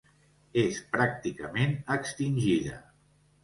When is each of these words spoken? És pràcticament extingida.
És 0.61 0.79
pràcticament 0.95 1.77
extingida. 1.99 2.85